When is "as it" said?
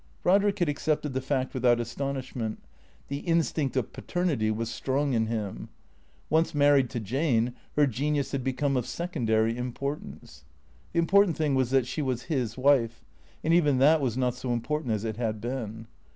14.91-15.17